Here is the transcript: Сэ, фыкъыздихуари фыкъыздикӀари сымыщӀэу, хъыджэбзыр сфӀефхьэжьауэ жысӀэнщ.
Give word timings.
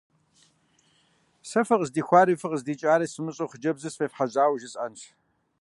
Сэ, 1.49 1.61
фыкъыздихуари 1.67 2.39
фыкъыздикӀари 2.41 3.11
сымыщӀэу, 3.13 3.49
хъыджэбзыр 3.51 3.91
сфӀефхьэжьауэ 3.93 4.57
жысӀэнщ. 4.61 5.01